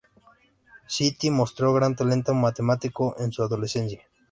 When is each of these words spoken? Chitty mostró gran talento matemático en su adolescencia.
Chitty 0.87 1.29
mostró 1.29 1.73
gran 1.75 1.95
talento 1.95 2.33
matemático 2.33 3.13
en 3.19 3.31
su 3.31 3.43
adolescencia. 3.43 4.01